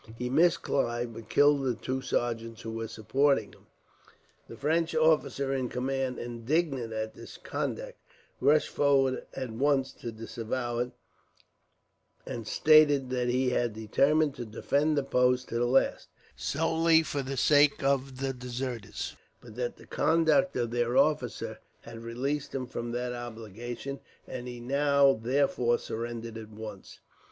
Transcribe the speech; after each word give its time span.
He 0.17 0.31
missed 0.31 0.63
Clive, 0.63 1.13
but 1.13 1.29
killed 1.29 1.63
the 1.63 1.75
two 1.75 2.01
sergeants 2.01 2.63
who 2.63 2.71
were 2.71 2.87
supporting 2.87 3.53
him. 3.53 3.67
The 4.47 4.57
French 4.57 4.95
officer 4.95 5.53
in 5.53 5.69
command, 5.69 6.17
indignant 6.17 6.91
at 6.91 7.13
this 7.13 7.37
conduct, 7.37 7.99
rushed 8.39 8.69
forward 8.69 9.27
at 9.35 9.51
once 9.51 9.91
to 9.91 10.11
disavow 10.11 10.79
it; 10.79 10.91
and 12.25 12.47
stated 12.47 13.11
that 13.11 13.27
he 13.29 13.51
had 13.51 13.73
determined 13.73 14.33
to 14.37 14.43
defend 14.45 14.97
the 14.97 15.03
post 15.03 15.49
to 15.49 15.59
the 15.59 15.67
last, 15.67 16.07
solely 16.35 17.03
for 17.03 17.21
the 17.21 17.37
sake 17.37 17.83
of 17.83 18.17
the 18.19 18.33
deserters, 18.33 19.15
but 19.39 19.53
that 19.55 19.77
the 19.77 19.85
conduct 19.85 20.55
of 20.57 20.71
their 20.71 20.97
officer 20.97 21.59
had 21.81 22.01
released 22.01 22.55
him 22.55 22.65
from 22.65 22.91
that 22.93 23.13
obligation, 23.13 23.99
and 24.27 24.47
he 24.47 24.59
now 24.59 25.13
therefore 25.13 25.77
surrendered 25.77 26.39
at 26.39 26.49
once. 26.49 27.01